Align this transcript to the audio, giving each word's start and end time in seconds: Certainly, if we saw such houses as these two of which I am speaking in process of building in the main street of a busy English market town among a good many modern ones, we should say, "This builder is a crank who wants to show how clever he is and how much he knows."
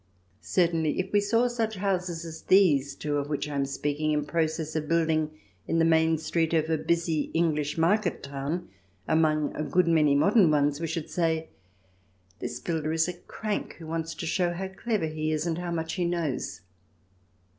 Certainly, 0.41 0.99
if 0.99 1.11
we 1.11 1.19
saw 1.21 1.47
such 1.47 1.75
houses 1.75 2.25
as 2.25 2.41
these 2.41 2.95
two 2.95 3.17
of 3.17 3.29
which 3.29 3.47
I 3.47 3.53
am 3.53 3.67
speaking 3.67 4.11
in 4.13 4.25
process 4.25 4.75
of 4.75 4.87
building 4.87 5.29
in 5.67 5.77
the 5.77 5.85
main 5.85 6.17
street 6.17 6.55
of 6.55 6.71
a 6.71 6.77
busy 6.79 7.29
English 7.35 7.77
market 7.77 8.23
town 8.23 8.67
among 9.07 9.55
a 9.55 9.61
good 9.61 9.87
many 9.87 10.15
modern 10.15 10.49
ones, 10.49 10.79
we 10.79 10.87
should 10.87 11.11
say, 11.11 11.49
"This 12.39 12.59
builder 12.59 12.91
is 12.91 13.07
a 13.07 13.13
crank 13.13 13.75
who 13.75 13.85
wants 13.85 14.15
to 14.15 14.25
show 14.25 14.53
how 14.53 14.69
clever 14.69 15.05
he 15.05 15.31
is 15.31 15.45
and 15.45 15.59
how 15.59 15.69
much 15.69 15.93
he 15.93 16.05
knows." 16.05 16.61